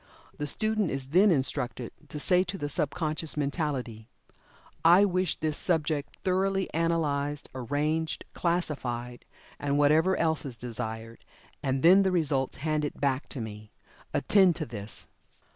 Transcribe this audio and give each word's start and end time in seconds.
The 0.35 0.47
student 0.47 0.89
is 0.89 1.09
then 1.09 1.29
instructed 1.29 1.91
to 2.09 2.19
say 2.19 2.43
to 2.45 2.57
the 2.57 2.69
sub 2.69 2.89
conscious 2.89 3.37
mentality: 3.37 4.07
"I 4.83 5.05
wish 5.05 5.35
this 5.35 5.55
subject 5.57 6.17
thoroughly 6.23 6.73
analyzed, 6.73 7.49
arranged, 7.53 8.25
classified 8.33 9.25
(and 9.59 9.77
whatever 9.77 10.17
else 10.17 10.43
is 10.43 10.57
desired) 10.57 11.23
and 11.61 11.83
then 11.83 12.01
the 12.01 12.11
results 12.11 12.57
handed 12.65 12.99
back 12.99 13.29
to 13.29 13.41
me. 13.41 13.69
Attend 14.11 14.55
to 14.55 14.65
this." 14.65 15.07